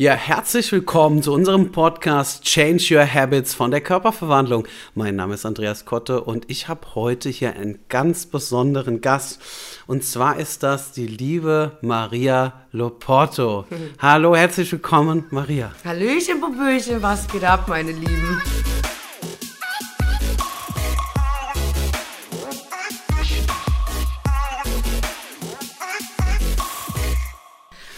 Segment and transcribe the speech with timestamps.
[0.00, 4.66] Ja, herzlich willkommen zu unserem Podcast Change Your Habits von der Körperverwandlung.
[4.94, 9.42] Mein Name ist Andreas Kotte und ich habe heute hier einen ganz besonderen Gast.
[9.86, 13.66] Und zwar ist das die liebe Maria Loporto.
[13.98, 15.70] Hallo, herzlich willkommen, Maria.
[15.84, 18.40] Hallöchen, Boböchen, was geht ab, meine Lieben?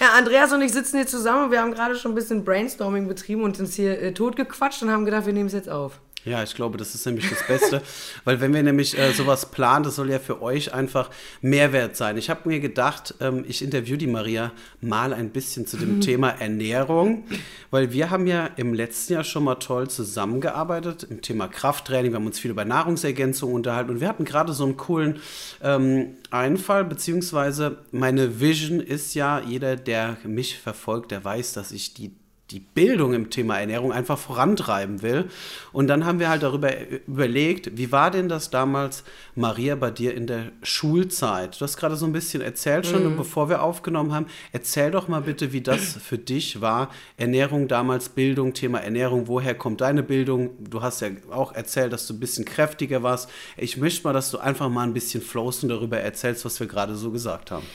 [0.02, 3.06] Ja, Andreas und ich sitzen hier zusammen und wir haben gerade schon ein bisschen Brainstorming
[3.06, 6.00] betrieben und uns hier äh, totgequatscht und haben gedacht, wir nehmen es jetzt auf.
[6.24, 7.82] Ja, ich glaube, das ist nämlich das Beste,
[8.24, 12.16] weil wenn wir nämlich äh, sowas planen, das soll ja für euch einfach Mehrwert sein.
[12.16, 16.28] Ich habe mir gedacht, ähm, ich interview die Maria mal ein bisschen zu dem Thema
[16.28, 17.24] Ernährung,
[17.72, 22.12] weil wir haben ja im letzten Jahr schon mal toll zusammengearbeitet im Thema Krafttraining.
[22.12, 25.20] Wir haben uns viel über Nahrungsergänzung unterhalten und wir hatten gerade so einen coolen
[25.60, 31.94] ähm, Einfall, beziehungsweise meine Vision ist ja, jeder, der mich verfolgt, der weiß, dass ich
[31.94, 32.12] die
[32.52, 35.30] die Bildung im Thema Ernährung einfach vorantreiben will.
[35.72, 36.70] Und dann haben wir halt darüber
[37.06, 39.04] überlegt, wie war denn das damals,
[39.34, 41.58] Maria, bei dir in der Schulzeit?
[41.58, 43.06] Du hast gerade so ein bisschen erzählt schon, mhm.
[43.08, 46.90] und bevor wir aufgenommen haben, erzähl doch mal bitte, wie das für dich war.
[47.16, 50.50] Ernährung damals, Bildung, Thema Ernährung, woher kommt deine Bildung?
[50.58, 53.30] Du hast ja auch erzählt, dass du ein bisschen kräftiger warst.
[53.56, 56.66] Ich möchte mal, dass du einfach mal ein bisschen flowst und darüber erzählst, was wir
[56.66, 57.66] gerade so gesagt haben.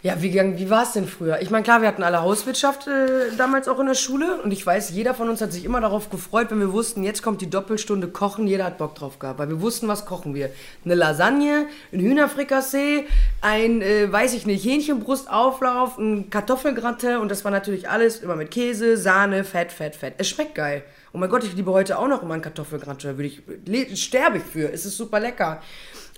[0.00, 1.40] Ja, wie, wie war es denn früher?
[1.42, 4.64] Ich meine, klar, wir hatten alle Hauswirtschaft äh, damals auch in der Schule und ich
[4.64, 7.50] weiß, jeder von uns hat sich immer darauf gefreut, wenn wir wussten, jetzt kommt die
[7.50, 10.50] Doppelstunde Kochen, jeder hat Bock drauf gehabt, weil wir wussten, was kochen wir.
[10.84, 13.06] Eine Lasagne, ein Hühnerfrikassee,
[13.40, 18.52] ein, äh, weiß ich nicht, Hähnchenbrustauflauf, ein Kartoffelgratin und das war natürlich alles immer mit
[18.52, 20.14] Käse, Sahne, Fett, Fett, Fett.
[20.18, 20.84] Es schmeckt geil.
[21.12, 24.44] Oh mein Gott, ich liebe heute auch noch immer ein Kartoffelgratin, würde ich, sterbe ich
[24.44, 25.60] für, es ist super lecker.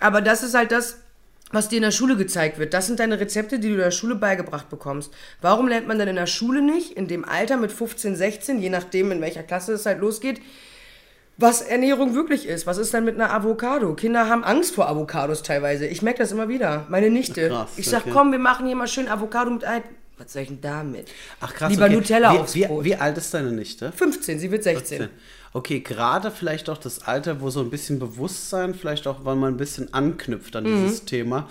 [0.01, 0.99] Aber das ist halt das
[1.53, 2.75] was dir in der Schule gezeigt wird.
[2.75, 5.13] Das sind deine Rezepte, die du in der Schule beigebracht bekommst.
[5.41, 8.71] Warum lernt man dann in der Schule nicht, in dem Alter mit 15, 16, je
[8.71, 10.41] nachdem, in welcher Klasse es halt losgeht,
[11.37, 12.67] was Ernährung wirklich ist?
[12.67, 13.95] Was ist dann mit einer Avocado?
[13.95, 15.87] Kinder haben Angst vor Avocados teilweise.
[15.87, 16.87] Ich merke das immer wieder.
[16.91, 17.49] Meine Nichte.
[17.49, 18.11] Krass, ich sag, okay.
[18.13, 19.83] komm, wir machen hier mal schön Avocado mit Ei.
[20.19, 21.11] Was soll ich denn damit?
[21.41, 21.71] Ach krass.
[21.71, 21.95] Lieber okay.
[21.95, 22.85] Nutella wie, aufs wie, Brot.
[22.85, 23.91] Wie alt ist deine Nichte?
[23.91, 24.99] 15, sie wird 16.
[24.99, 25.11] 15
[25.53, 29.55] okay, gerade vielleicht auch das Alter, wo so ein bisschen Bewusstsein, vielleicht auch, weil man
[29.55, 30.85] ein bisschen anknüpft an mhm.
[30.85, 31.49] dieses Thema.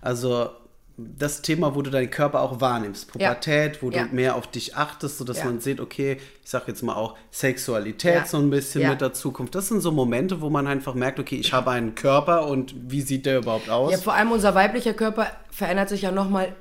[0.00, 0.50] Also
[0.96, 3.10] das Thema, wo du deinen Körper auch wahrnimmst.
[3.10, 3.82] Pubertät, ja.
[3.82, 4.04] wo ja.
[4.04, 5.46] du mehr auf dich achtest, sodass ja.
[5.46, 9.54] man sieht, okay, ich sag jetzt mal auch Sexualität so ein bisschen mit der Zukunft.
[9.54, 13.00] Das sind so Momente, wo man einfach merkt, okay, ich habe einen Körper und wie
[13.00, 13.92] sieht der überhaupt aus?
[13.92, 16.54] Ja, vor allem unser weiblicher Körper verändert sich ja nochmal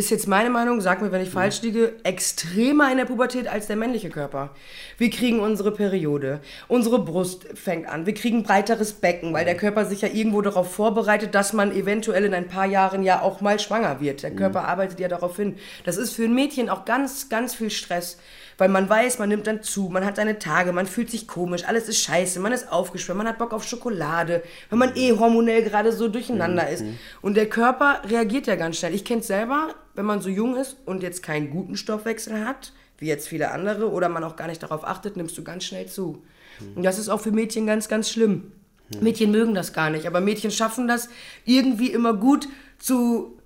[0.00, 1.34] ist jetzt meine Meinung, sag mir, wenn ich mhm.
[1.34, 4.50] falsch liege, extremer in der Pubertät als der männliche Körper.
[4.96, 9.58] Wir kriegen unsere Periode, unsere Brust fängt an, wir kriegen breiteres Becken, weil der mhm.
[9.58, 13.42] Körper sich ja irgendwo darauf vorbereitet, dass man eventuell in ein paar Jahren ja auch
[13.42, 14.22] mal schwanger wird.
[14.22, 14.36] Der mhm.
[14.36, 15.56] Körper arbeitet ja darauf hin.
[15.84, 18.16] Das ist für ein Mädchen auch ganz, ganz viel Stress
[18.60, 21.64] weil man weiß, man nimmt dann zu, man hat seine Tage, man fühlt sich komisch,
[21.66, 25.62] alles ist scheiße, man ist aufgeschwemmt, man hat Bock auf Schokolade, wenn man eh hormonell
[25.62, 26.84] gerade so durcheinander ist.
[27.22, 28.94] Und der Körper reagiert ja ganz schnell.
[28.94, 32.72] Ich kenne es selber, wenn man so jung ist und jetzt keinen guten Stoffwechsel hat,
[32.96, 35.88] wie jetzt viele andere, oder man auch gar nicht darauf achtet, nimmst du ganz schnell
[35.88, 36.22] zu.
[36.58, 36.76] Mhm.
[36.76, 38.52] Und das ist auch für Mädchen ganz, ganz schlimm.
[38.94, 39.02] Mhm.
[39.02, 41.10] Mädchen mögen das gar nicht, aber Mädchen schaffen das
[41.44, 43.36] irgendwie immer gut zu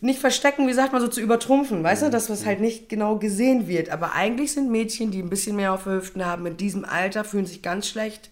[0.00, 2.10] nicht verstecken, wie sagt man so, zu übertrumpfen, weißt du, mhm.
[2.10, 3.90] dass was halt nicht genau gesehen wird.
[3.90, 7.46] Aber eigentlich sind Mädchen, die ein bisschen mehr auf Hüften haben, in diesem Alter, fühlen
[7.46, 8.30] sich ganz schlecht.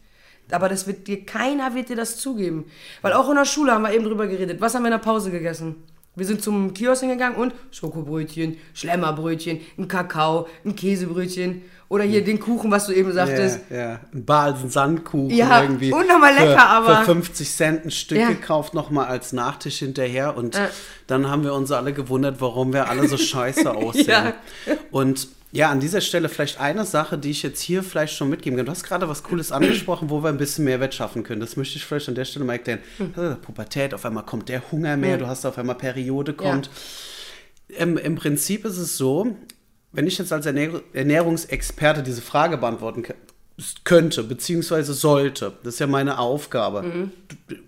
[0.51, 2.65] Aber das wird dir, keiner wird dir das zugeben.
[3.01, 4.61] Weil auch in der Schule haben wir eben drüber geredet.
[4.61, 5.77] Was haben wir in der Pause gegessen?
[6.15, 12.39] Wir sind zum Kiosk hingegangen und Schokobrötchen, Schlemmerbrötchen, ein Kakao, ein Käsebrötchen oder hier den
[12.39, 13.61] Kuchen, was du eben sagtest.
[13.71, 14.01] Ja, ja.
[14.13, 15.93] ein Balsen-Sandkuchen ja, irgendwie.
[15.93, 16.97] Und nochmal lecker, für, aber.
[16.99, 18.29] Für 50 Cent ein Stück ja.
[18.29, 20.37] gekauft, nochmal als Nachtisch hinterher.
[20.37, 20.69] Und äh.
[21.07, 24.09] dann haben wir uns alle gewundert, warum wir alle so scheiße aussehen.
[24.09, 24.35] ja.
[24.91, 28.57] Und ja, an dieser Stelle vielleicht eine Sache, die ich jetzt hier vielleicht schon mitgeben
[28.57, 28.67] kann.
[28.67, 31.41] Du hast gerade was Cooles angesprochen, wo wir ein bisschen Mehrwert schaffen können.
[31.41, 32.81] Das möchte ich vielleicht an der Stelle mal erklären.
[32.99, 33.37] Mhm.
[33.41, 36.69] Pubertät, auf einmal kommt der Hunger mehr, du hast auf einmal Periode kommt.
[37.69, 37.79] Ja.
[37.79, 39.37] Ähm, Im Prinzip ist es so,
[39.93, 43.05] wenn ich jetzt als Ernähr Ernährungsexperte diese Frage beantworten
[43.85, 47.13] könnte, beziehungsweise sollte, das ist ja meine Aufgabe, mhm.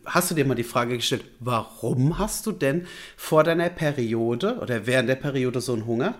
[0.04, 2.86] hast du dir mal die Frage gestellt, warum hast du denn
[3.16, 6.14] vor deiner Periode oder während der Periode so einen Hunger?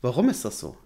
[0.00, 0.76] Warum ist das so?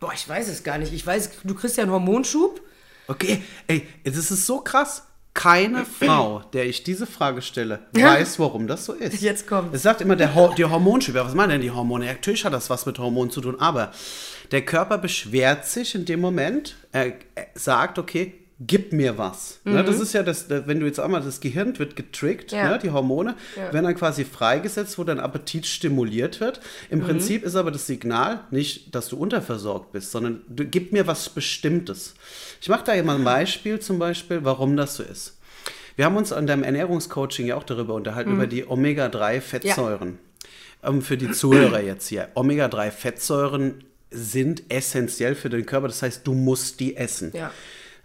[0.00, 0.92] Boah, ich weiß es gar nicht.
[0.92, 2.60] Ich weiß, du kriegst ja einen Hormonschub.
[3.08, 5.04] Okay, ey, das ist so krass.
[5.32, 9.20] Keine Frau, der ich diese Frage stelle, weiß, warum das so ist.
[9.20, 9.74] Jetzt kommt.
[9.74, 11.14] Es sagt immer der Ho die Hormonschub.
[11.14, 12.06] Was meinen denn die Hormone?
[12.06, 13.92] Ja, natürlich hat das was mit Hormonen zu tun, aber
[14.50, 16.76] der Körper beschwert sich in dem Moment.
[16.92, 17.12] Er
[17.54, 19.60] sagt, okay, gib mir was.
[19.64, 22.70] Ne, das ist ja das, wenn du jetzt einmal das Gehirn wird getrickt, Ja.
[22.70, 23.72] ne, die Hormone Ja.
[23.72, 26.60] werden dann quasi freigesetzt, wo dein Appetit stimuliert wird.
[26.88, 31.06] Im Prinzip ist aber das Signal nicht, dass du unterversorgt bist, sondern du gib mir
[31.06, 32.14] was Bestimmtes.
[32.62, 35.36] Ich mache da hier mal ein Beispiel zum Beispiel, warum das so ist.
[35.96, 40.18] Wir haben uns an deinem Ernährungscoaching ja auch darüber unterhalten, über die Omega-3-Fettsäuren.
[40.82, 42.28] Ähm, für die Zuhörer jetzt hier.
[42.34, 47.50] Omega-3-Fettsäuren sind essentiell für den Körper, das heißt, du musst die essen Ja.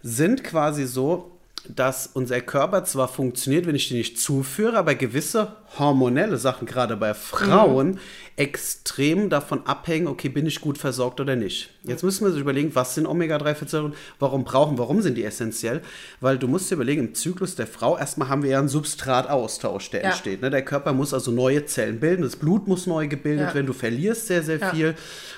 [0.02, 1.28] Sind quasi so,
[1.68, 6.96] dass unser Körper zwar funktioniert, wenn ich die nicht zuführe, aber gewisse hormonelle Sachen, gerade
[6.96, 8.00] bei Frauen,
[8.34, 11.70] extrem davon abhängen, okay, bin ich gut versorgt oder nicht.
[11.84, 15.82] Jetzt müssen wir uns überlegen, was sind Omega-3-Fettsäuren, warum brauchen, warum sind die essentiell?
[16.20, 19.90] Weil du musst dir überlegen, im Zyklus der Frau, erstmal haben wir ja einen Substrataustausch,
[19.90, 20.08] der Ja.
[20.08, 20.42] entsteht.
[20.42, 20.50] Ne?
[20.50, 23.54] Der Körper muss also neue Zellen bilden, das Blut muss neu gebildet Ja.
[23.54, 24.70] werden, du verlierst sehr, sehr Ja.
[24.70, 24.94] viel.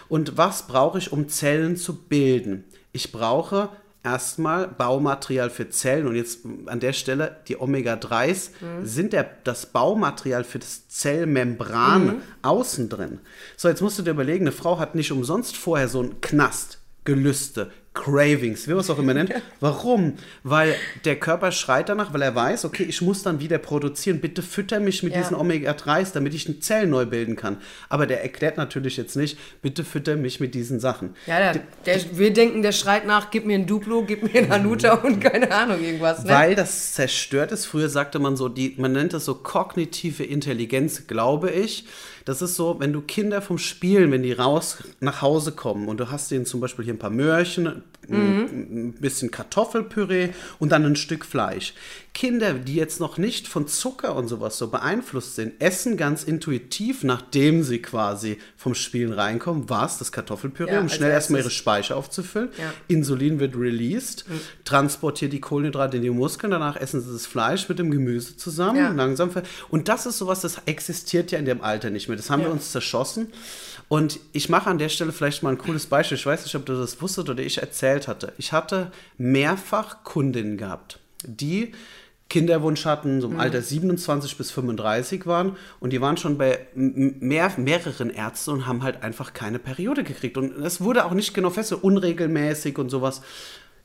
[0.08, 2.64] Und was brauche ich, um Zellen zu bilden?
[2.92, 3.68] Ich brauche
[4.04, 8.84] erstmal Baumaterial für Zellen und jetzt an der Stelle die Omega-3s Mhm.
[8.86, 12.22] sind der, das Baumaterial für das Zellmembran Mhm.
[12.42, 13.20] außen drin.
[13.56, 16.78] So, jetzt musst du dir überlegen, eine Frau hat nicht umsonst vorher so einen Knast,
[17.04, 19.32] Gelüste, Cravings, wie man es auch immer nennt.
[19.60, 20.14] Warum?
[20.42, 20.74] Weil
[21.04, 24.20] der Körper schreit danach, weil er weiß, okay, ich muss dann wieder produzieren.
[24.20, 25.20] Bitte fütter mich mit Ja.
[25.20, 27.58] diesen Omega-3s, damit ich eine Zelle neu bilden kann.
[27.88, 31.14] Aber der erklärt natürlich jetzt nicht, bitte fütter mich mit diesen Sachen.
[31.26, 34.50] Ja, der, der, wir denken, der schreit nach, gib mir ein Duplo, gib mir ein
[34.50, 36.24] Hanuta und keine Ahnung, irgendwas.
[36.24, 36.30] Ne?
[36.32, 37.64] Weil das zerstört ist.
[37.64, 41.84] Früher sagte man so, die, man nennt das so kognitive Intelligenz, glaube ich.
[42.24, 46.00] Das ist so, wenn du Kinder vom Spielen, wenn die raus nach Hause kommen und
[46.00, 50.84] du hast denen zum Beispiel hier ein paar Möhrchen, ein, ein bisschen Kartoffelpüree und dann
[50.84, 51.72] ein Stück Fleisch.
[52.12, 57.02] Kinder, die jetzt noch nicht von Zucker und sowas so beeinflusst sind, essen ganz intuitiv,
[57.02, 59.98] nachdem sie quasi vom Spielen reinkommen, was?
[59.98, 61.50] Das Kartoffelpüree, Ja, um schnell erstmal ihre.
[61.50, 62.50] Speicher aufzufüllen.
[62.58, 62.72] Ja.
[62.88, 64.26] Insulin wird released,
[64.64, 68.76] transportiert die Kohlenhydrate in die Muskeln, danach essen sie das Fleisch mit dem Gemüse zusammen,
[68.78, 68.90] Ja.
[68.92, 69.30] langsam.
[69.70, 72.13] Und das ist sowas, das existiert ja in dem Alter nicht mehr.
[72.16, 72.52] Das haben wir Ja.
[72.52, 73.32] uns zerschossen.
[73.88, 76.16] Und ich mache an der Stelle vielleicht mal ein cooles Beispiel.
[76.16, 78.32] Ich weiß nicht, ob du das wusstest oder ich erzählt hatte.
[78.38, 81.72] Ich hatte mehrfach Kundinnen gehabt, die
[82.30, 87.52] Kinderwunsch hatten, so im Alter 27 bis 35 waren und die waren schon bei mehr,
[87.58, 90.38] mehreren Ärzten und haben halt einfach keine Periode gekriegt.
[90.38, 93.20] Und es wurde auch nicht genau fest, so unregelmäßig und sowas.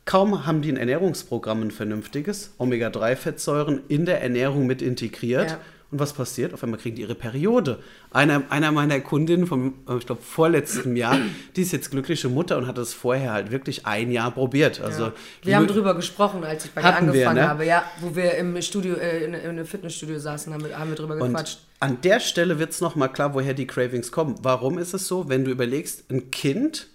[0.06, 5.52] Kaum haben die ein Ernährungsprogramm, ein vernünftiges, Omega-3-Fettsäuren in der Ernährung mit integriert.
[5.52, 5.60] Ja.
[5.92, 6.54] Und was passiert?
[6.54, 7.80] Auf einmal kriegen die ihre Periode.
[8.12, 11.18] Einer, einer meiner Kundinnen vom, äh, ich glaube, vorletzten Jahr,
[11.56, 14.82] die ist jetzt glückliche Mutter und hat das vorher halt wirklich ein Jahr probiert.
[14.82, 15.14] Also, Ja.
[15.44, 17.50] Wir haben drüber gesprochen, als ich bei dir Hatten wir, angefangen ne?
[17.50, 17.66] habe.
[17.66, 20.96] Ja, wo wir im Studio, äh, in, in einem Fitnessstudio saßen, haben wir, haben wir
[20.96, 21.60] drüber Und gequatscht.
[21.80, 24.36] an der Stelle wird es nochmal klar, woher die Cravings kommen.
[24.44, 26.88] Warum ist es so, wenn du überlegst, ein Kind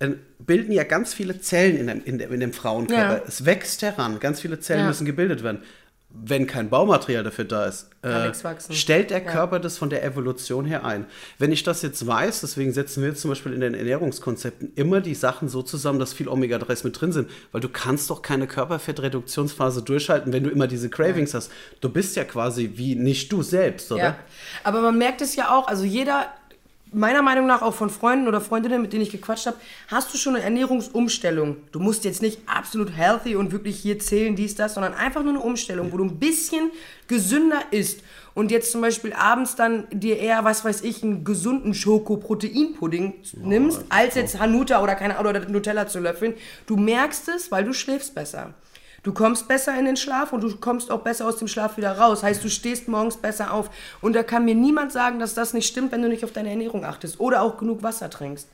[0.00, 0.08] äh,
[0.40, 3.18] bilden ja ganz viele Zellen in dem, in dem, in dem Frauenkörper.
[3.18, 3.22] Ja.
[3.28, 4.86] Es wächst heran, ganz viele Zellen Ja.
[4.88, 5.62] müssen gebildet werden.
[6.12, 8.32] Wenn kein Baumaterial dafür da ist, äh,
[8.70, 9.30] stellt der Ja.
[9.30, 11.06] Körper das von der Evolution her ein.
[11.38, 15.00] Wenn ich das jetzt weiß, deswegen setzen wir jetzt zum Beispiel in den Ernährungskonzepten immer
[15.00, 18.46] die Sachen so zusammen, dass viel Omega-3s mit drin sind, weil du kannst doch keine
[18.46, 21.50] Körperfettreduktionsphase durchhalten, wenn du immer diese Cravings hast.
[21.80, 24.02] Du bist ja quasi wie nicht du selbst, oder?
[24.02, 24.16] Ja.
[24.64, 26.26] Aber man merkt es ja auch, also jeder,
[26.92, 29.56] meiner Meinung nach auch von Freunden oder Freundinnen, mit denen ich gequatscht habe,
[29.88, 31.56] hast du schon eine Ernährungsumstellung.
[31.72, 35.34] Du musst jetzt nicht absolut healthy und wirklich hier zählen, dies, das, sondern einfach nur
[35.34, 36.70] eine Umstellung, wo du ein bisschen
[37.06, 38.00] gesünder isst.
[38.34, 43.84] Und jetzt zum Beispiel abends dann dir eher, was weiß ich, einen gesunden Schoko-Proteinpudding nimmst,
[43.88, 46.34] als jetzt Hanuta oder keine Ahnung, oder Nutella zu löffeln.
[46.66, 48.54] Du merkst es, weil du schläfst besser.
[49.02, 51.96] Du kommst besser in den Schlaf und du kommst auch besser aus dem Schlaf wieder
[51.96, 52.22] raus.
[52.22, 53.70] Heißt, du stehst morgens besser auf.
[54.02, 56.50] Und da kann mir niemand sagen, dass das nicht stimmt, wenn du nicht auf deine
[56.50, 58.46] Ernährung achtest oder auch genug Wasser trinkst.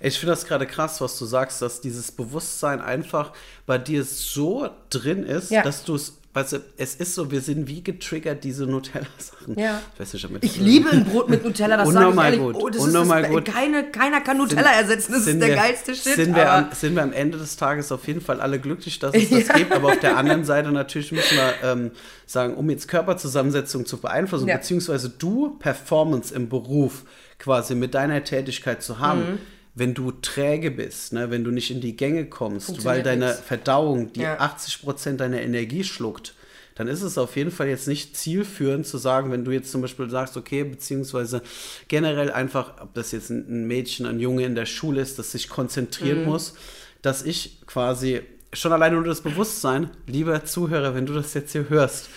[0.00, 3.30] Ich finde das gerade krass, was du sagst, dass dieses Bewusstsein einfach
[3.66, 5.62] bei dir so drin ist, Ja.
[5.62, 9.58] dass du es, weißt du, es ist so, wir sind wie getriggert, diese Nutella-Sachen.
[9.58, 9.80] Ja.
[9.94, 12.40] Ich weiß nicht, ob Ich liebe ein Brot mit Nutella, das sage ich ehrlich.
[12.40, 13.44] gut, Oh, das unnormal ist das, gut.
[13.54, 16.14] Keine, keiner kann Nutella ersetzen, das sind ist der wir- geilste Shit.
[16.14, 19.14] Sind wir, am, sind wir am Ende des Tages auf jeden Fall alle glücklich, dass
[19.14, 19.72] es das gibt.
[19.72, 21.90] Aber auf der anderen Seite natürlich müssen wir ähm,
[22.26, 24.56] sagen, um jetzt Körperzusammensetzung zu beeinflussen, Ja.
[24.56, 27.04] beziehungsweise du Performance im Beruf
[27.38, 29.20] quasi mit deiner Tätigkeit zu haben.
[29.32, 29.38] Mhm.
[29.74, 33.40] Wenn du träge bist, ne, wenn du nicht in die Gänge kommst, weil deine nix.
[33.40, 34.38] Verdauung die Ja.
[34.38, 36.34] 80% deiner Energie schluckt,
[36.74, 39.80] dann ist es auf jeden Fall jetzt nicht zielführend zu sagen, wenn du jetzt zum
[39.82, 41.42] Beispiel sagst, okay, beziehungsweise
[41.88, 45.48] generell einfach, ob das jetzt ein Mädchen, ein Junge in der Schule ist, das sich
[45.48, 46.54] konzentrieren muss,
[47.02, 48.22] dass ich quasi
[48.54, 52.08] schon alleine nur das Bewusstsein, lieber Zuhörer, wenn du das jetzt hier hörst,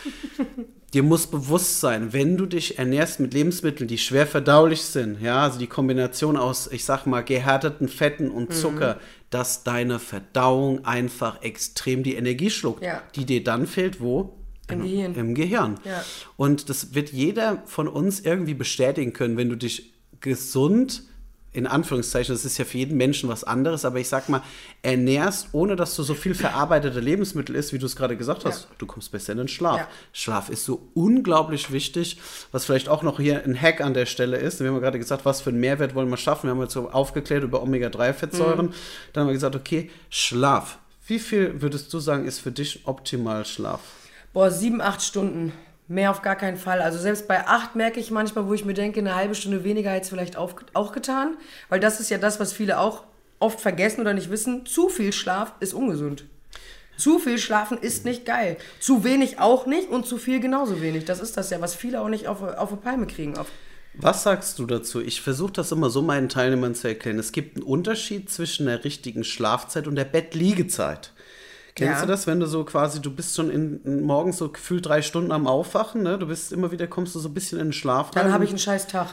[0.95, 5.43] dir muss bewusst sein, wenn du dich ernährst mit Lebensmitteln, die schwer verdaulich sind, ja,
[5.43, 8.97] also die Kombination aus, ich sag mal, gehärteten Fetten und Zucker,
[9.29, 13.03] dass deine Verdauung einfach extrem die Energie schluckt, Ja.
[13.15, 14.37] die dir dann fehlt, wo?
[14.69, 15.15] Im Gehirn.
[15.15, 15.75] Im Gehirn.
[15.83, 16.03] Ja.
[16.37, 21.03] Und das wird jeder von uns irgendwie bestätigen können, wenn du dich gesund,
[21.55, 24.41] in Anführungszeichen, das ist ja für jeden Menschen was anderes, aber ich sag mal,
[24.81, 28.63] ernährst, ohne dass du so viel verarbeitete Lebensmittel isst, wie du es gerade gesagt hast,
[28.63, 28.67] Ja.
[28.77, 29.77] du kommst besser in den Schlaf.
[29.77, 29.87] Ja.
[30.13, 32.17] Schlaf ist so unglaublich wichtig,
[32.51, 34.59] was vielleicht auch noch hier ein Hack an der Stelle ist.
[34.59, 36.47] Wir haben ja gerade gesagt, was für einen Mehrwert wollen wir schaffen.
[36.47, 38.73] Wir haben jetzt so aufgeklärt über Omega-3-Fettsäuren.
[39.13, 40.77] Dann haben wir gesagt, okay, Schlaf.
[41.07, 43.79] Wie viel würdest du sagen, ist für dich optimal Schlaf?
[44.33, 45.53] Boah, sieben, acht Stunden.
[45.87, 46.81] Mehr auf gar keinen Fall.
[46.81, 49.91] Also selbst bei acht merke ich manchmal, wo ich mir denke, eine halbe Stunde weniger
[49.91, 51.37] hätte es vielleicht auf, auch getan.
[51.69, 53.03] Weil das ist ja das, was viele auch
[53.39, 54.65] oft vergessen oder nicht wissen.
[54.65, 56.25] Zu viel Schlaf ist ungesund.
[56.97, 58.57] Zu viel schlafen ist nicht geil.
[58.79, 61.05] Zu wenig auch nicht und zu viel genauso wenig.
[61.05, 63.37] Das ist das ja, was viele auch nicht auf, auf eine Palme kriegen.
[63.37, 63.47] Auf,
[63.93, 65.01] Was sagst du dazu?
[65.01, 67.19] Ich versuche das immer so meinen Teilnehmern zu erklären.
[67.19, 71.11] Es gibt einen Unterschied zwischen der richtigen Schlafzeit und der Bettliegezeit.
[71.75, 72.01] Kennst Ja.
[72.05, 75.01] du das, wenn du so quasi, du bist schon in, in morgens so gefühlt drei
[75.01, 76.17] Stunden am Aufwachen, ne?
[76.17, 78.33] Du bist immer wieder, kommst du so ein bisschen in den Schlaf Dann rein.
[78.33, 79.07] habe ich einen scheiß Tag.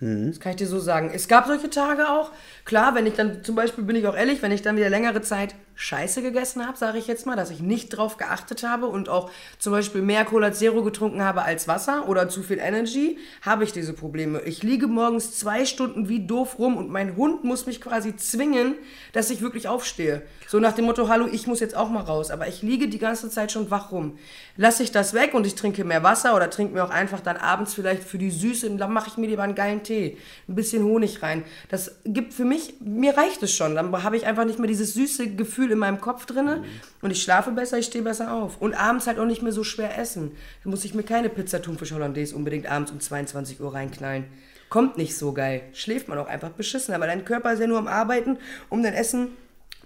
[0.00, 1.10] Das kann ich dir so sagen.
[1.12, 2.30] Es gab solche Tage auch.
[2.64, 5.22] Klar, wenn ich dann, zum Beispiel bin ich auch ehrlich, wenn ich dann wieder längere
[5.22, 9.08] Zeit Scheiße gegessen habe, sage ich jetzt mal, dass ich nicht drauf geachtet habe und
[9.08, 9.30] auch
[9.60, 13.72] zum Beispiel mehr Cola Zero getrunken habe als Wasser oder zu viel Energy, habe ich
[13.72, 14.40] diese Probleme.
[14.40, 18.74] Ich liege morgens zwei Stunden wie doof rum und mein Hund muss mich quasi zwingen,
[19.12, 20.22] dass ich wirklich aufstehe.
[20.48, 22.32] So nach dem Motto, hallo, ich muss jetzt auch mal raus.
[22.32, 24.18] Aber ich liege die ganze Zeit schon wach rum.
[24.56, 27.36] Lasse ich das weg und ich trinke mehr Wasser oder trinke mir auch einfach dann
[27.36, 30.16] abends vielleicht für die Süße, dann mache ich mir lieber einen geilen Tee,
[30.48, 31.44] ein bisschen Honig rein.
[31.68, 33.76] Das gibt für mich, mir reicht es schon.
[33.76, 36.64] Dann habe ich einfach nicht mehr dieses süße Gefühl in meinem Kopf drinne
[37.02, 38.60] und ich schlafe besser, ich stehe besser auf.
[38.60, 40.32] Und abends halt auch nicht mehr so schwer essen.
[40.64, 44.24] Da muss ich mir keine Pizza Thunfisch Hollandaise unbedingt abends um 22 Uhr reinknallen.
[44.68, 45.62] Kommt nicht so geil.
[45.72, 46.94] Schläft man auch einfach beschissen.
[46.94, 49.28] Aber dein Körper ist ja nur am Arbeiten, um dein Essen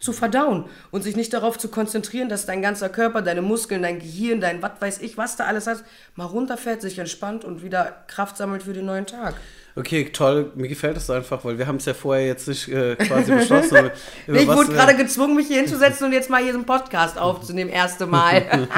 [0.03, 4.01] zu verdauen und sich nicht darauf zu konzentrieren, dass dein ganzer Körper, deine Muskeln, dein
[4.01, 5.85] Gehirn, dein was weiß ich, was da alles hat,
[6.17, 9.37] mal runterfährt, sich entspannt und wieder Kraft sammelt für den neuen Tag.
[9.75, 10.53] Okay, toll.
[10.55, 13.91] Mir gefällt das einfach, weil wir haben es ja vorher jetzt nicht äh, quasi beschlossen.
[14.27, 17.71] ich wurde gerade gezwungen, mich hier hinzusetzen und jetzt mal hier so einen Podcast aufzunehmen,
[17.71, 18.43] erste Mal.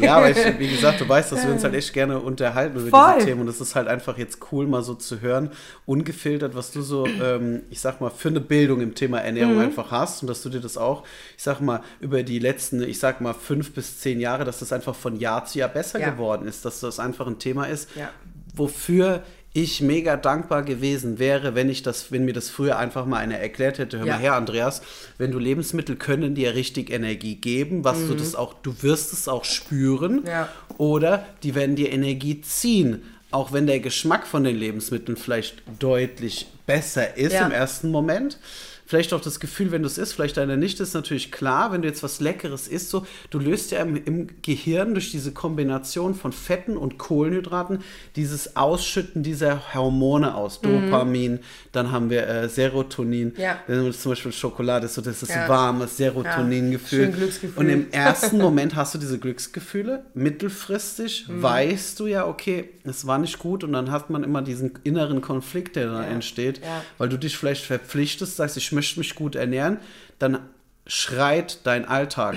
[0.00, 2.90] Ja, aber ich, wie gesagt, du weißt, dass wir uns halt echt gerne unterhalten über
[2.90, 3.14] Voll.
[3.16, 5.50] diese Themen und es ist halt einfach jetzt cool, mal so zu hören,
[5.86, 9.60] ungefiltert, was du so, ähm, ich sag mal, für eine Bildung im Thema Ernährung Mhm.
[9.60, 11.04] einfach hast und dass du dir das auch,
[11.36, 14.72] ich sag mal, über die letzten, ich sag mal, fünf bis zehn Jahre, dass das
[14.72, 16.10] einfach von Jahr zu Jahr besser Ja.
[16.10, 18.10] geworden ist, dass das einfach ein Thema ist, Ja.
[18.54, 19.22] wofür
[19.56, 23.38] ich mega dankbar gewesen wäre, wenn ich das, wenn mir das früher einfach mal einer
[23.38, 23.98] erklärt hätte.
[24.00, 24.14] Hör Ja.
[24.14, 24.82] mal her, Andreas,
[25.16, 29.28] wenn du Lebensmittel können dir richtig Energie geben, was du das auch, du wirst es
[29.28, 30.26] auch spüren, Mhm.
[30.26, 30.48] Ja.
[30.76, 33.02] oder die werden dir Energie ziehen.
[33.30, 37.46] Auch wenn der Geschmack von den Lebensmitteln vielleicht deutlich besser ist Ja.
[37.46, 38.38] im ersten Moment.
[38.86, 41.82] Vielleicht auch das Gefühl, wenn du es isst, vielleicht einer nicht, ist natürlich klar, wenn
[41.82, 46.14] du jetzt was Leckeres isst, so, du löst ja im, im Gehirn durch diese Kombination
[46.14, 47.78] von Fetten und Kohlenhydraten
[48.16, 50.60] dieses Ausschütten dieser Hormone aus.
[50.60, 51.38] Dopamin,
[51.72, 53.40] dann haben wir äh, Serotonin, Mhm.
[53.40, 53.58] Ja.
[53.66, 55.48] Wenn du zum Beispiel Schokolade ist so das ist Ja.
[55.48, 57.08] warmes Serotonin-Gefühl.
[57.12, 57.58] Glücksgefühl.
[57.64, 60.04] Und im ersten Moment hast du diese Glücksgefühle.
[60.14, 61.42] Mittelfristig Mhm.
[61.42, 63.64] weißt du ja, okay, es war nicht gut.
[63.64, 66.08] Und dann hat man immer diesen inneren Konflikt, der da Ja.
[66.08, 66.82] entsteht, Ja.
[66.98, 69.78] weil du dich vielleicht verpflichtest, sagst, ich möchte mich gut ernähren.
[70.18, 70.38] Dann
[70.86, 72.36] schreit dein Alltag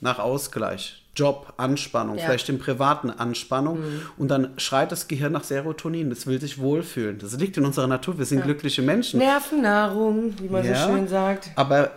[0.00, 1.02] nach Ausgleich.
[1.14, 2.26] Job, Anspannung, Ja.
[2.26, 3.78] vielleicht im privaten Anspannung.
[4.18, 6.10] Und dann schreit das Gehirn nach Serotonin.
[6.10, 7.18] Das will sich wohlfühlen.
[7.18, 8.18] Das liegt in unserer Natur.
[8.18, 9.20] Wir sind glückliche Menschen.
[9.20, 10.86] Nervennahrung, wie man Ja.
[10.86, 11.50] so schön sagt.
[11.54, 11.90] Aber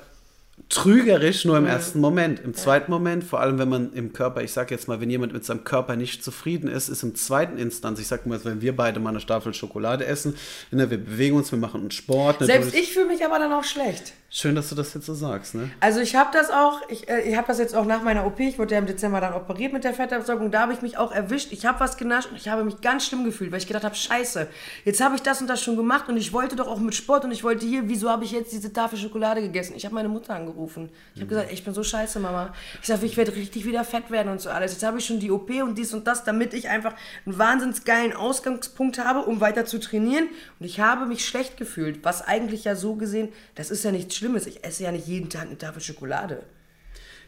[0.70, 2.40] trügerisch nur im ersten Moment.
[2.40, 5.34] Im zweiten Moment, vor allem wenn man im Körper, ich sag jetzt mal, wenn jemand
[5.34, 8.76] mit seinem Körper nicht zufrieden ist, ist im zweiten Instanz, ich sag mal, wenn wir
[8.76, 10.36] beide mal eine Staffel Schokolade essen,
[10.70, 12.42] ne, wir bewegen uns, wir machen einen Sport.
[12.42, 14.14] Ne, Selbst ich fühle mich aber dann auch schlecht.
[14.31, 15.71] Schön, dass du das jetzt so sagst, ne?
[15.79, 18.39] Also ich habe das auch, ich, äh, ich habe das jetzt auch nach meiner OP,
[18.39, 21.12] ich wurde ja im Dezember dann operiert mit der Fettabsaugung, da habe ich mich auch
[21.12, 23.86] erwischt, ich habe was genascht und ich habe mich ganz schlimm gefühlt, weil ich gedacht
[23.86, 24.48] habe, scheiße,
[24.86, 27.25] jetzt habe ich das und das schon gemacht und ich wollte doch auch mit Sport
[27.25, 29.74] und ich wollte hier, wieso habe ich jetzt diese Tafel Schokolade gegessen?
[29.75, 30.91] Ich habe meine Mutter angerufen.
[31.15, 32.53] Ich habe gesagt, ey, ich bin so scheiße, Mama.
[32.81, 34.74] Ich sage, ich werde richtig wieder fett werden und so alles.
[34.74, 36.93] Jetzt habe ich schon die OP und dies und das, damit ich einfach
[37.25, 40.27] einen wahnsinns geilen Ausgangspunkt habe, um weiter zu trainieren.
[40.59, 44.19] Und ich habe mich schlecht gefühlt, was eigentlich ja so gesehen, das ist ja nichts
[44.20, 44.46] Schlimmes.
[44.46, 46.44] Ich esse ja nicht jeden Tag eine Tafel Schokolade.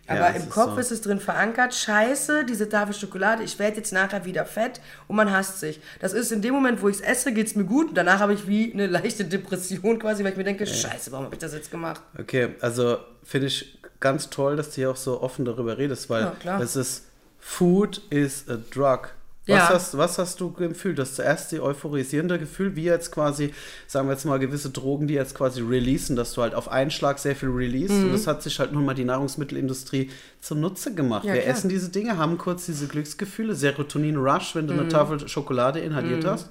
[0.07, 0.79] Ja, Aber es im ist Kopf so.
[0.79, 5.15] ist es drin verankert, scheiße, diese Tafel Schokolade, ich werde jetzt nachher wieder fett und
[5.15, 5.79] man hasst sich.
[5.99, 8.19] Das ist in dem Moment, wo ich es esse, geht es mir gut und danach
[8.19, 11.39] habe ich wie eine leichte Depression quasi, weil ich mir denke, scheiße, warum habe ich
[11.39, 12.01] das jetzt gemacht?
[12.19, 16.31] Okay, also finde ich ganz toll, dass du hier auch so offen darüber redest, weil
[16.43, 17.03] Ja, es ist
[17.39, 19.09] Food is a drug.
[19.47, 19.69] Was, Ja.
[19.69, 20.99] hast, was hast du gefühlt?
[20.99, 23.53] Das zuerst die euphorisierende Gefühl, wie jetzt quasi,
[23.87, 26.91] sagen wir jetzt mal, gewisse Drogen, die jetzt quasi releasen, dass du halt auf einen
[26.91, 27.91] Schlag sehr viel release.
[27.91, 28.05] Mhm.
[28.05, 31.25] Und das hat sich halt nun mal die Nahrungsmittelindustrie zunutze gemacht.
[31.25, 31.55] Ja, Wir klar.
[31.55, 34.79] essen diese Dinge, haben kurz diese Glücksgefühle, Serotonin-Rush, wenn du Mhm.
[34.81, 36.49] eine Tafel Schokolade inhaliert hast.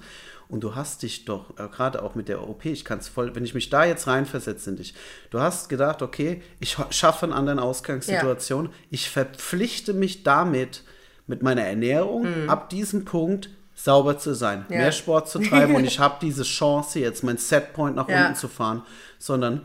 [0.48, 3.36] Und du hast dich doch, äh, gerade auch mit der OP, ich kann es voll,
[3.36, 4.94] wenn ich mich da jetzt reinversetze in dich,
[5.30, 10.82] du hast gedacht, okay, ich schaffe eine andere Ausgangssituation, ich verpflichte mich damit,
[11.30, 14.74] mit meiner Ernährung ab diesem Punkt sauber zu sein, Mhm.
[14.74, 14.78] Ja.
[14.82, 18.26] mehr Sport zu treiben und ich habe diese Chance jetzt, mein Setpoint nach Ja.
[18.26, 18.82] unten zu fahren,
[19.18, 19.62] sondern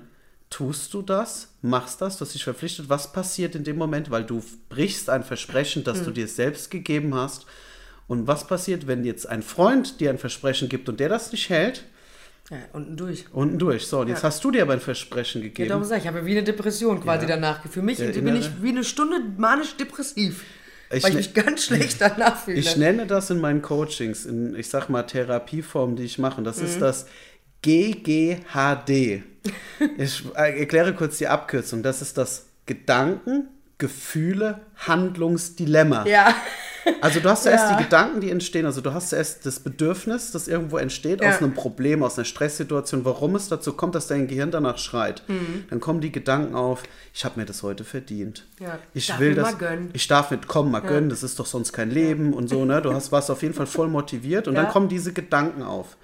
[0.49, 4.23] tust du das, machst das, du hast dich verpflichtet, was passiert in dem Moment, weil
[4.23, 6.05] du brichst ein Versprechen, das Mhm.
[6.05, 7.45] du dir selbst gegeben hast
[8.07, 11.49] und was passiert, wenn jetzt ein Freund dir ein Versprechen gibt und der das nicht
[11.49, 11.83] hält,
[12.51, 13.25] Ja, unten durch.
[13.33, 13.87] unten durch.
[13.87, 14.29] So, und jetzt Ja.
[14.29, 15.69] hast du dir aber ein Versprechen Ja, gegeben.
[15.69, 17.29] darum sag ich, ich habe wie eine Depression quasi Ja.
[17.35, 17.67] danach.
[17.67, 20.43] Für mich bin ich wie eine Stunde manisch depressiv.
[20.91, 22.57] Ich weil ich ne- mich ganz schlecht danach fühle.
[22.57, 26.41] Ich nenne das in meinen Coachings, in, ich sag mal, Therapieformen, die ich mache.
[26.43, 26.65] Das Mhm.
[26.65, 27.05] ist das
[27.61, 29.23] GGHD.
[29.97, 31.83] ich äh, erkläre kurz die Abkürzung.
[31.83, 33.47] Das ist das Gedanken,
[33.77, 36.05] Gefühle, Handlungsdilemma.
[36.07, 36.33] ja.
[37.01, 37.77] Also du hast zuerst Ja.
[37.77, 38.67] die Gedanken, die entstehen.
[38.67, 41.29] Also du hast zuerst das Bedürfnis, das irgendwo entsteht Ja.
[41.31, 45.23] aus einem Problem, aus einer Stresssituation, warum es dazu kommt, dass dein Gehirn danach schreit.
[45.71, 48.45] Dann kommen die Gedanken auf, ich habe mir das heute verdient.
[48.59, 48.65] Mhm.
[48.65, 48.79] Ja.
[48.93, 49.55] Ich Darf will das.
[49.93, 52.81] Ich darf mit kommen, mal gönnen, das ist doch sonst kein Leben und so, ne?
[52.83, 55.97] Du hast warst auf jeden Fall voll motiviert und dann kommen diese Gedanken auf.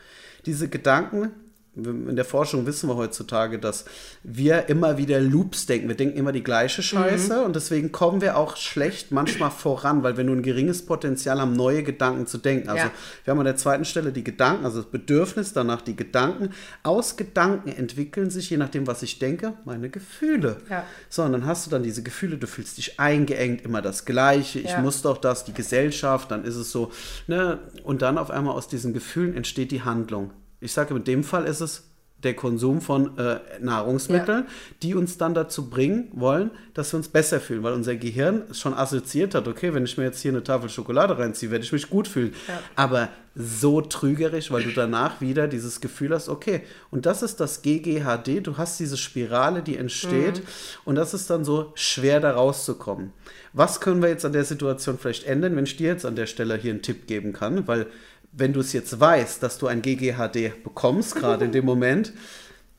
[0.47, 1.31] Diese Gedanken,
[1.73, 3.85] in der Forschung wissen wir heutzutage, dass
[4.23, 5.87] wir immer wieder Loops denken.
[5.87, 7.45] Wir denken immer die gleiche Scheiße Mhm.
[7.45, 11.53] und deswegen kommen wir auch schlecht manchmal voran, weil wir nur ein geringes Potenzial haben,
[11.53, 12.67] neue Gedanken zu denken.
[12.67, 12.91] Also Ja.
[13.23, 16.49] wir haben an der zweiten Stelle die Gedanken, also das Bedürfnis, danach die Gedanken.
[16.83, 20.57] Aus Gedanken entwickeln sich, je nachdem, was ich denke, meine Gefühle.
[20.69, 20.83] Ja.
[21.09, 24.59] So, und dann hast du dann diese Gefühle, du fühlst dich eingeengt, immer das Gleiche,
[24.59, 24.81] ich Ja.
[24.81, 26.91] muss doch das, die Gesellschaft, dann ist es so,
[27.27, 27.59] ne?
[27.85, 30.31] Und dann auf einmal aus diesen Gefühlen entsteht die Handlung.
[30.61, 31.91] Ich sage, in dem Fall ist es
[32.23, 34.45] der Konsum von äh, Nahrungsmitteln,
[34.83, 38.73] die uns dann dazu bringen wollen, dass wir uns besser fühlen, weil unser Gehirn schon
[38.73, 41.89] assoziiert hat, okay, wenn ich mir jetzt hier eine Tafel Schokolade reinziehe, werde ich mich
[41.89, 42.33] gut fühlen.
[42.47, 42.59] Ja.
[42.75, 47.61] Aber so trügerisch, weil du danach wieder dieses Gefühl hast, okay, und das ist das
[47.61, 50.41] GGHD, du hast diese Spirale, die entsteht
[50.83, 53.13] und das ist dann so schwer da rauszukommen.
[53.53, 56.25] Was können wir jetzt an der Situation vielleicht ändern, wenn ich dir jetzt an der
[56.25, 57.87] Stelle hier einen Tipp geben kann, weil
[58.31, 62.13] wenn du es jetzt weißt, dass du ein GGHD bekommst, gerade in dem Moment,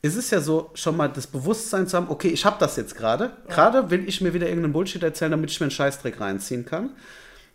[0.02, 2.96] ist es ja so, schon mal das Bewusstsein zu haben, okay, ich habe das jetzt
[2.96, 3.36] gerade.
[3.48, 6.90] Gerade will ich mir wieder irgendeinen Bullshit erzählen, damit ich mir einen Scheißdreck reinziehen kann.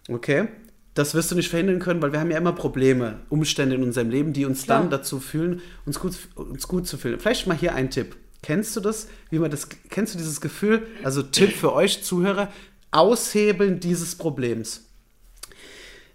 [0.07, 0.47] Okay?
[0.93, 4.09] Das wirst du nicht verhindern können, weil wir haben ja immer Probleme, Umstände in unserem
[4.09, 4.99] Leben, die uns dann Klar.
[4.99, 7.19] dazu fühlen, uns gut, uns gut zu fühlen.
[7.19, 8.15] Vielleicht mal hier ein Tipp.
[8.41, 9.07] Kennst du das?
[9.29, 10.87] Wie man das, kennst du dieses Gefühl?
[11.03, 12.51] Also Tipp für euch Zuhörer,
[12.91, 14.85] Aushebeln dieses Problems.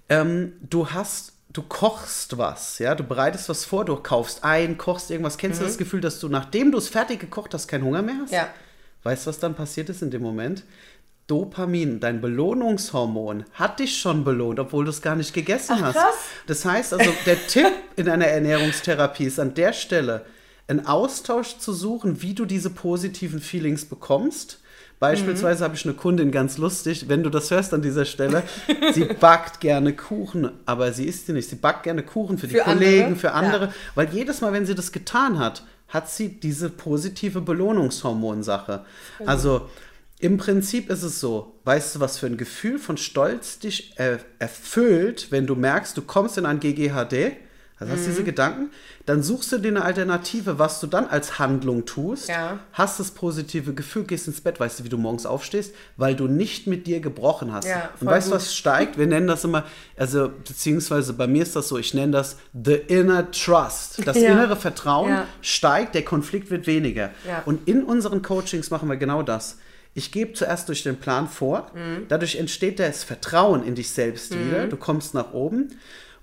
[0.09, 5.11] Ähm, du hast, du kochst was, ja, du bereitest was vor, du kaufst ein, kochst
[5.11, 5.39] irgendwas.
[5.39, 8.17] Kennst du das Gefühl, dass du, nachdem du es fertig gekocht hast, keinen Hunger mehr
[8.23, 8.33] hast?
[8.33, 8.49] Ja.
[9.03, 10.65] Weißt du, was dann passiert ist in dem Moment?
[11.27, 15.97] Dopamin, dein Belohnungshormon, hat dich schon belohnt, obwohl du es gar nicht gegessen Ach, hast.
[15.97, 16.15] krass.
[16.47, 20.25] Das heißt also, der Tipp in einer Ernährungstherapie ist an der Stelle,
[20.69, 24.61] einen Austausch zu suchen, wie du diese positiven Feelings bekommst.
[25.03, 28.45] Beispielsweise habe ich eine Kundin, ganz lustig, wenn du das hörst an dieser Stelle,
[28.93, 31.49] sie backt gerne Kuchen, aber sie isst sie nicht.
[31.49, 33.19] Sie backt gerne Kuchen für die Für Kollegen, andere?
[33.19, 38.85] für andere, weil jedes Mal, wenn sie das getan hat, hat sie diese positive Belohnungshormonsache.
[39.27, 39.69] Also
[40.21, 43.97] im Prinzip ist es so, weißt du, was für ein Gefühl von Stolz dich
[44.39, 47.33] erfüllt, wenn du merkst, du kommst in ein GGHD,
[47.83, 48.11] also hast Mhm.
[48.11, 48.71] diese Gedanken,
[49.07, 52.59] dann suchst du dir eine Alternative, was du dann als Handlung tust, Ja.
[52.73, 56.27] hast das positive Gefühl, gehst ins Bett, weißt du, wie du morgens aufstehst, weil du
[56.29, 57.67] nicht mit dir gebrochen hast.
[57.69, 58.99] Ja, Und weißt du, was steigt?
[58.99, 59.65] Wir nennen das immer,
[59.97, 64.07] also beziehungsweise bei mir ist das so, ich nenne das the inner trust.
[64.07, 64.33] Das Ja.
[64.33, 67.11] innere Vertrauen steigt, der Konflikt wird weniger.
[67.45, 69.59] Und in unseren Coachings machen wir genau das.
[69.95, 72.07] Ich gebe zuerst durch den Plan vor, Mhm.
[72.09, 75.69] dadurch entsteht das Vertrauen in dich selbst wieder, du kommst nach oben.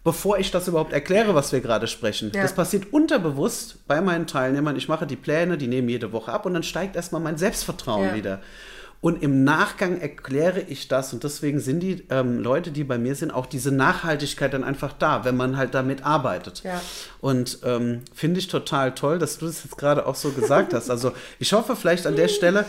[0.10, 2.32] Bevor ich das überhaupt erkläre, was wir gerade sprechen.
[2.34, 2.41] Ja.
[2.41, 4.76] Das passiert unterbewusst bei meinen Teilnehmern.
[4.76, 8.08] Ich mache die Pläne, die nehmen jede Woche ab und dann steigt erstmal mein Selbstvertrauen
[8.08, 8.15] Ja.
[8.15, 8.39] wieder.
[9.02, 13.13] Und im Nachgang erkläre ich das und deswegen sind die ähm, Leute, die bei mir
[13.13, 16.63] sind, auch diese Nachhaltigkeit dann einfach da, wenn man halt damit arbeitet.
[16.63, 16.82] Ja.
[17.22, 20.89] Und ähm, finde ich total toll, dass du das jetzt gerade auch so gesagt hast.
[20.89, 22.65] Also ich hoffe vielleicht an der Stelle,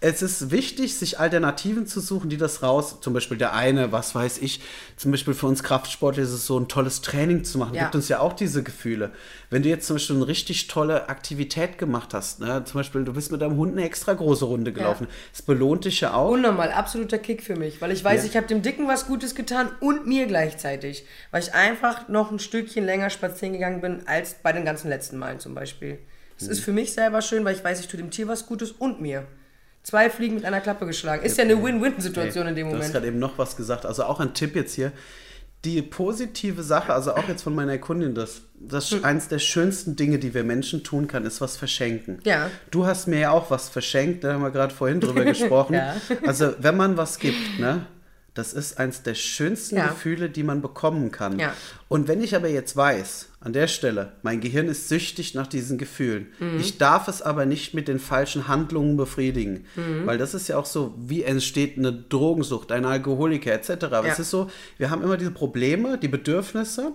[0.00, 4.14] es ist wichtig, sich Alternativen zu suchen, die das raus, zum Beispiel der eine, was
[4.14, 4.60] weiß ich,
[4.96, 7.84] zum Beispiel für uns Kraftsportler ist es so ein tolles Training zu machen, Ja.
[7.84, 9.10] gibt uns ja auch diese Gefühle.
[9.48, 12.62] Wenn du jetzt zum Beispiel eine richtig tolle Aktivität gemacht hast, ne?
[12.64, 16.00] zum Beispiel du bist mit deinem Hund eine extra große Runde gelaufen, es belohnt dich
[16.02, 16.30] ja auch.
[16.30, 18.28] Unnormal, absoluter Kick für mich, weil ich weiß, Ja.
[18.30, 22.38] ich habe dem Dicken was Gutes getan und mir gleichzeitig, weil ich einfach noch ein
[22.38, 25.98] Stückchen länger spazieren gegangen bin als bei den ganzen letzten Malen zum Beispiel.
[26.38, 26.52] Es Hm.
[26.52, 29.00] ist für mich selber schön, weil ich weiß, ich tue dem Tier was Gutes und
[29.00, 29.26] mir.
[29.86, 31.24] Zwei Fliegen mit einer Klappe geschlagen.
[31.24, 32.92] Ist ja eine Win-Win-Situation in dem Du hast Moment.
[32.92, 33.86] gerade eben noch was gesagt.
[33.86, 34.90] Also auch ein Tipp jetzt hier.
[35.64, 39.04] Die positive Sache, also auch jetzt von meiner Kundin, das, das Hm.
[39.04, 42.18] eins der schönsten Dinge, die wir Menschen tun kann, ist was verschenken.
[42.24, 42.50] Ja.
[42.72, 45.74] Du hast mir ja auch was verschenkt, da haben wir gerade vorhin drüber gesprochen.
[45.74, 45.94] Ja.
[46.26, 47.86] Also wenn man was gibt, ne,
[48.36, 49.88] das ist eins der schönsten Ja.
[49.88, 51.38] Gefühle, die man bekommen kann.
[51.38, 51.52] Ja.
[51.88, 55.78] Und wenn ich aber jetzt weiß, an der Stelle, mein Gehirn ist süchtig nach diesen
[55.78, 56.28] Gefühlen.
[56.40, 56.58] Mhm.
[56.60, 59.64] Ich darf es aber nicht mit den falschen Handlungen befriedigen.
[59.76, 60.04] Mhm.
[60.06, 63.84] Weil das ist ja auch so, wie entsteht eine Drogensucht, ein Alkoholiker etc.
[63.84, 64.12] Aber Ja.
[64.12, 66.92] es ist so, wir haben immer diese Probleme, die Bedürfnisse.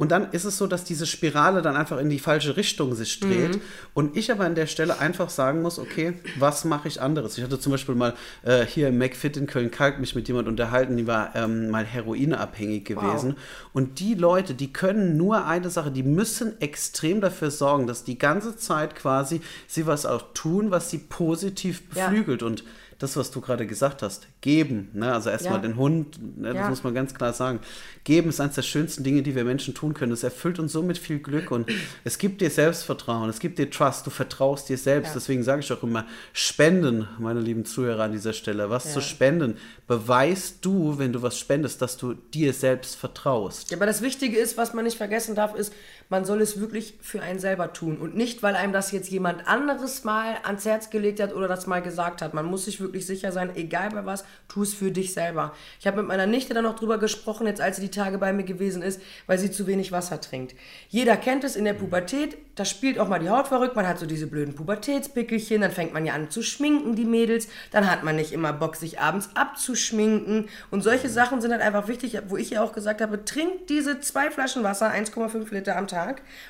[0.00, 3.20] Und dann ist es so, dass diese Spirale dann einfach in die falsche Richtung sich
[3.20, 3.56] dreht.
[3.56, 3.60] Mhm.
[3.92, 7.36] Und ich aber an der Stelle einfach sagen muss, okay, was mache ich anderes?
[7.36, 10.96] Ich hatte zum Beispiel mal äh, hier im McFit in Köln-Kalk mich mit jemand unterhalten,
[10.96, 13.36] die war ähm, mal heroinabhängig gewesen.
[13.74, 18.16] Und die Leute, die können nur eine Sache, die müssen extrem dafür sorgen, dass die
[18.16, 22.08] ganze Zeit quasi sie was auch tun, was sie positiv Ja.
[22.08, 22.42] beflügelt.
[22.42, 22.64] Und
[23.00, 25.12] das, was du gerade gesagt hast, geben, ne?
[25.12, 25.58] also erstmal Ja.
[25.60, 26.48] den Hund, ne?
[26.48, 26.68] das Ja.
[26.68, 27.58] muss man ganz klar sagen.
[28.04, 30.12] Geben ist eines der schönsten Dinge, die wir Menschen tun können.
[30.12, 31.68] Es erfüllt uns so mit viel Glück und
[32.04, 35.08] es gibt dir Selbstvertrauen, es gibt dir Trust, du vertraust dir selbst.
[35.08, 35.14] Ja.
[35.14, 39.56] Deswegen sage ich auch immer, spenden, meine lieben Zuhörer an dieser Stelle, was zu spenden,
[39.86, 43.70] beweist du, wenn du was spendest, dass du dir selbst vertraust.
[43.70, 45.72] Ja, aber das Wichtige ist, was man nicht vergessen darf, ist,
[46.10, 49.46] man soll es wirklich für einen selber tun und nicht, weil einem das jetzt jemand
[49.46, 52.34] anderes mal ans Herz gelegt hat oder das mal gesagt hat.
[52.34, 55.54] Man muss sich wirklich sicher sein, egal bei was, tu es für dich selber.
[55.78, 58.32] Ich habe mit meiner Nichte dann noch drüber gesprochen, jetzt als sie die Tage bei
[58.32, 60.56] mir gewesen ist, weil sie zu wenig Wasser trinkt.
[60.88, 64.00] Jeder kennt es in der Pubertät, da spielt auch mal die Haut verrückt, man hat
[64.00, 68.02] so diese blöden Pubertätspickelchen, dann fängt man ja an zu schminken, die Mädels, dann hat
[68.02, 72.36] man nicht immer Bock, sich abends abzuschminken und solche Sachen sind halt einfach wichtig, wo
[72.36, 75.99] ich ja auch gesagt habe, trink diese zwei Flaschen Wasser, 1,5 Liter am Tag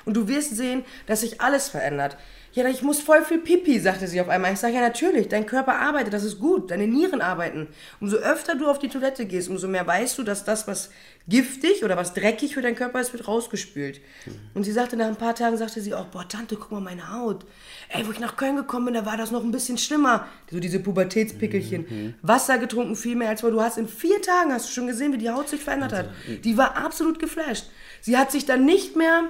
[0.05, 2.17] und du wirst sehen, dass sich alles verändert.
[2.53, 4.51] Ja, ich muss voll viel Pipi, sagte sie auf einmal.
[4.51, 7.69] Ich sage, ja natürlich, dein Körper arbeitet, das ist gut, deine Nieren arbeiten.
[8.01, 10.89] Umso öfter du auf die Toilette gehst, umso mehr weißt du, dass das, was
[11.29, 14.01] giftig oder was dreckig für deinen Körper ist, wird rausgespült.
[14.53, 17.13] Und sie sagte, nach ein paar Tagen sagte sie auch, boah, Tante, guck mal meine
[17.13, 17.45] Haut.
[17.87, 20.27] Ey, wo ich nach Köln gekommen bin, da war das noch ein bisschen schlimmer.
[20.51, 22.15] So diese Pubertätspickelchen.
[22.21, 23.77] Wasser getrunken viel mehr als weil du hast.
[23.77, 26.09] In vier Tagen hast du schon gesehen, wie die Haut sich verändert hat.
[26.43, 27.67] Die war absolut geflasht.
[28.01, 29.29] Sie hat sich dann nicht mehr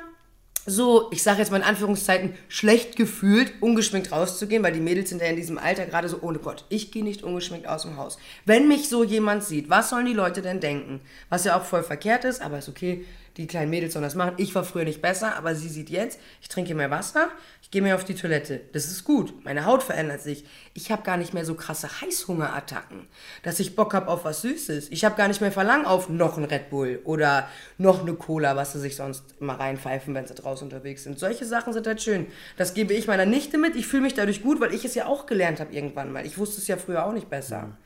[0.65, 5.21] so, ich sage jetzt mal in Anführungszeiten, schlecht gefühlt, ungeschminkt rauszugehen, weil die Mädels sind
[5.21, 8.17] ja in diesem Alter gerade so, ohne Gott, ich gehe nicht ungeschminkt aus dem Haus.
[8.45, 11.01] Wenn mich so jemand sieht, was sollen die Leute denn denken?
[11.29, 13.05] Was ja auch voll verkehrt ist, aber ist okay,
[13.37, 14.35] die kleinen Mädels sollen das machen.
[14.37, 17.29] Ich war früher nicht besser, aber sie sieht jetzt, ich trinke mehr Wasser,
[17.71, 18.59] ich gehe mehr auf die Toilette.
[18.73, 20.43] Das ist gut, meine Haut verändert sich.
[20.73, 23.07] Ich habe gar nicht mehr so krasse Heißhungerattacken,
[23.43, 24.89] dass ich Bock habe auf was Süßes.
[24.91, 28.57] Ich habe gar nicht mehr Verlangen auf noch ein Red Bull oder noch eine Cola,
[28.57, 31.17] was sie sich sonst immer reinpfeifen, wenn sie draußen unterwegs sind.
[31.17, 32.27] Solche Sachen sind halt schön.
[32.57, 33.77] Das gebe ich meiner Nichte mit.
[33.77, 36.25] Ich fühle mich dadurch gut, weil ich es ja auch gelernt habe irgendwann mal.
[36.25, 37.77] Ich wusste es ja früher auch nicht besser.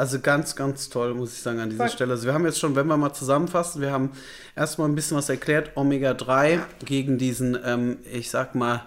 [0.00, 1.92] Also ganz, ganz toll, muss ich sagen, an dieser Voll.
[1.94, 2.12] Stelle.
[2.12, 4.12] Also wir haben jetzt schon, wenn wir mal zusammenfassen, wir haben
[4.56, 8.86] erstmal ein bisschen was erklärt, Omega-3 gegen diesen, ähm, ich sag mal,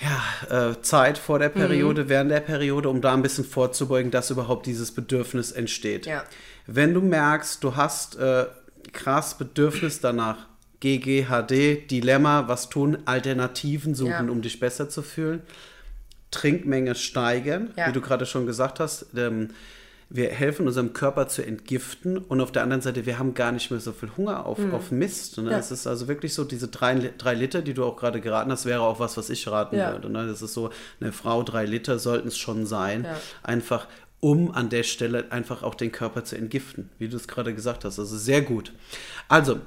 [0.00, 1.40] ja, äh, Zeit vor Mhm.
[1.40, 6.06] der Periode, während der Periode, um da ein bisschen vorzubeugen, dass überhaupt dieses Bedürfnis entsteht.
[6.06, 6.22] Ja.
[6.68, 8.46] Wenn du merkst, du hast äh,
[8.92, 10.36] krass Bedürfnis danach,
[10.78, 14.32] GGHD, Dilemma, was tun, Alternativen suchen, Ja.
[14.32, 15.42] um dich besser zu fühlen,
[16.30, 17.88] Trinkmenge steigern, Ja.
[17.88, 19.06] wie du gerade schon gesagt hast.
[19.16, 19.50] Ähm,
[20.14, 23.70] wir helfen unserem Körper zu entgiften und auf der anderen Seite, wir haben gar nicht
[23.70, 25.38] mehr so viel Hunger auf, auf Mist.
[25.38, 25.44] Ne?
[25.44, 25.50] Mhm.
[25.50, 25.58] Ja.
[25.58, 28.66] Es ist also wirklich so, diese drei, drei Liter, die du auch gerade geraten hast,
[28.66, 29.92] wäre auch was, was ich raten Ja.
[29.92, 30.10] würde.
[30.10, 30.26] Ne?
[30.26, 30.70] Das ist so,
[31.00, 33.04] eine Frau, drei Liter sollten es schon sein.
[33.04, 33.18] Ja.
[33.42, 33.86] Einfach
[34.20, 37.86] um an der Stelle einfach auch den Körper zu entgiften, wie du es gerade gesagt
[37.86, 37.98] hast.
[37.98, 38.72] Also sehr gut.
[39.28, 39.60] Also,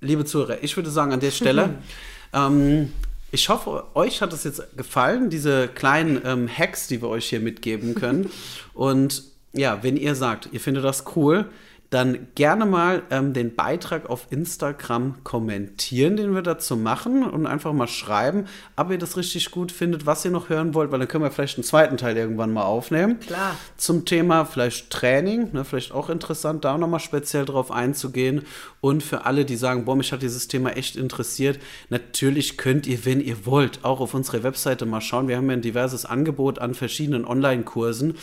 [0.00, 1.74] liebe Zuhörer, ich würde sagen, an der Stelle,
[2.32, 2.90] ähm,
[3.32, 7.40] ich hoffe, euch hat es jetzt gefallen, diese kleinen ähm, Hacks, die wir euch hier
[7.40, 8.30] mitgeben können.
[8.74, 11.50] Und ja, wenn ihr sagt, ihr findet das cool,
[11.90, 17.72] dann gerne mal ähm, den Beitrag auf Instagram kommentieren, den wir dazu machen und einfach
[17.72, 21.08] mal schreiben, ob ihr das richtig gut findet, was ihr noch hören wollt, weil dann
[21.08, 23.18] können wir vielleicht einen zweiten Teil irgendwann mal aufnehmen.
[23.18, 23.56] Klar.
[23.76, 28.42] Zum Thema vielleicht Training, ne, vielleicht auch interessant, da nochmal speziell drauf einzugehen.
[28.80, 33.04] Und für alle, die sagen, boah, mich hat dieses Thema echt interessiert, natürlich könnt ihr,
[33.04, 35.26] wenn ihr wollt, auch auf unsere Webseite mal schauen.
[35.26, 38.14] Wir haben ja ein diverses Angebot an verschiedenen Online-Kursen.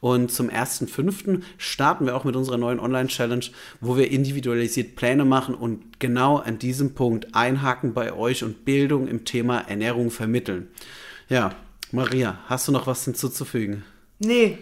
[0.00, 1.42] Und zum 1.5.
[1.58, 2.78] starten wir auch mit unserer neuen
[3.16, 3.46] Online-Challenge,
[3.80, 9.08] wo wir individualisiert Pläne machen und genau an diesem Punkt einhaken bei euch und Bildung
[9.08, 10.68] im Thema Ernährung vermitteln.
[11.28, 11.52] Ja,
[11.92, 13.84] Maria, hast du noch was hinzuzufügen?
[14.18, 14.58] Nee.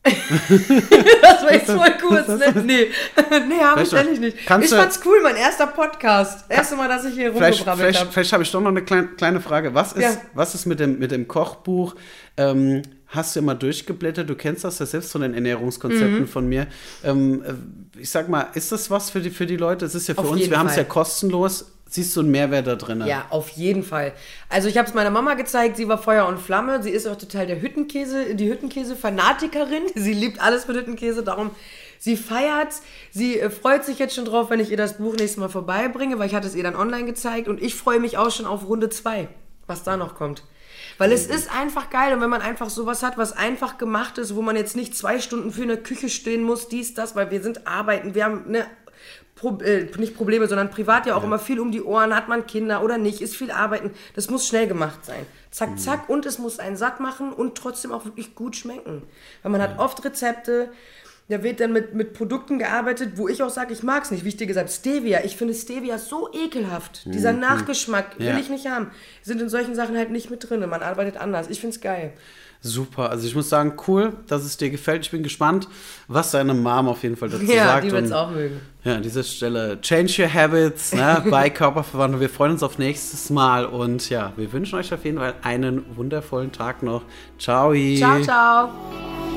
[0.04, 2.62] das war jetzt voll kurz, ne?
[2.64, 2.86] Nee,
[3.48, 4.38] nee habe ich ehrlich nicht.
[4.38, 6.46] Ich fand's cool, mein erster Podcast.
[6.48, 8.12] Erste Mal, dass ich hier Vielleicht, rumgebrabbelt vielleicht, habe.
[8.12, 9.74] vielleicht habe ich doch noch eine kleine, kleine Frage.
[9.74, 10.16] Was ist, Ja.
[10.34, 11.94] was ist mit, dem, mit dem Kochbuch?
[12.36, 14.28] Ähm, hast du immer durchgeblättert?
[14.28, 16.28] Du kennst das ja selbst von den Ernährungskonzepten Mhm.
[16.28, 16.66] von mir.
[17.04, 19.84] Ähm, äh, ich sag mal, ist das was für die, für die Leute?
[19.84, 21.72] Es ist ja für Auf uns, wir haben es ja kostenlos.
[21.90, 23.02] Siehst du einen Mehrwert da drin?
[23.06, 24.12] Ja, auf jeden Fall.
[24.50, 26.82] Also ich habe es meiner Mama gezeigt, sie war Feuer und Flamme.
[26.82, 29.84] Sie ist auch total der Hüttenkäse, die Hüttenkäse-Fanatikerin.
[29.94, 31.50] Sie liebt alles mit Hüttenkäse, darum
[31.98, 32.82] sie feiert's.
[33.10, 36.18] Sie äh, freut sich jetzt schon drauf, wenn ich ihr das Buch nächstes Mal vorbeibringe,
[36.18, 38.68] weil ich hatte es ihr dann online gezeigt und ich freue mich auch schon auf
[38.68, 39.28] Runde 2,
[39.66, 40.42] was da noch kommt.
[40.98, 44.34] Weil es ist einfach geil und wenn man einfach sowas hat, was einfach gemacht ist,
[44.34, 47.40] wo man jetzt nicht zwei Stunden für eine Küche stehen muss, dies, das, weil wir
[47.40, 48.66] sind arbeiten, wir haben eine
[49.36, 52.48] Pro, äh, nicht Probleme, sondern privat ja auch immer viel um die Ohren, hat man
[52.48, 53.92] Kinder oder nicht, ist viel arbeiten.
[54.16, 55.24] Das muss schnell gemacht sein.
[55.52, 59.04] Zack, zack, und es muss einen satt machen und trotzdem auch wirklich gut schmecken.
[59.42, 60.72] Weil man hat oft Rezepte,
[61.28, 64.24] da wird dann mit, mit Produkten gearbeitet, wo ich auch sage, ich mag es nicht.
[64.24, 65.20] Wie ich dir gesagt habe, Stevia.
[65.24, 67.02] Ich finde Stevia so ekelhaft.
[67.06, 68.38] Dieser Nachgeschmack will Ja.
[68.38, 68.90] ich nicht haben.
[69.22, 70.60] Sind in solchen Sachen halt nicht mit drin.
[70.68, 71.48] Man arbeitet anders.
[71.50, 72.12] Ich finde es geil.
[72.60, 73.10] Super.
[73.10, 75.04] Also ich muss sagen, cool, dass es dir gefällt.
[75.04, 75.68] Ich bin gespannt,
[76.08, 77.84] was deine Mom auf jeden Fall dazu Ja, sagt.
[77.84, 78.60] die wird es auch mögen.
[78.82, 82.20] Ja, an dieser Stelle change your habits ne, bei Körperverwandlung.
[82.20, 85.84] Wir freuen uns auf nächstes Mal und ja, wir wünschen euch auf jeden Fall einen
[85.96, 87.02] wundervollen Tag noch.
[87.38, 87.72] Ciao.
[87.96, 89.27] Ciao, ciao.